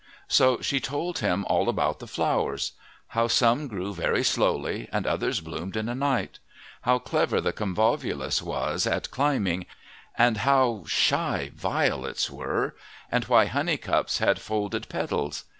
[0.27, 2.71] So she told him all about the flowers,
[3.09, 6.39] how some grew very slowly and others bloomed in a night;
[6.81, 9.67] how clever the convolvulus was at climbing,
[10.17, 12.75] and how shy violets were,
[13.11, 15.43] and why honeycups had folded petals.